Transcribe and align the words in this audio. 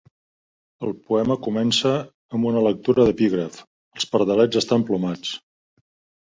El 0.85 0.93
poema 1.09 1.35
comença 1.47 1.91
amb 2.37 2.47
una 2.53 2.63
lectura 2.69 3.05
d'epígraf: 3.09 3.61
"Els 3.99 4.09
pardalets 4.15 4.63
estan 4.63 4.89
plomats". 4.91 5.37